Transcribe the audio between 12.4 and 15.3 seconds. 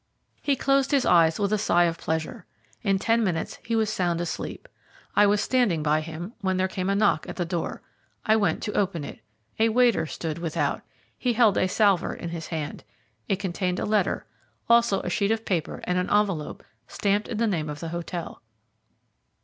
hand. It contained a letter, also a sheet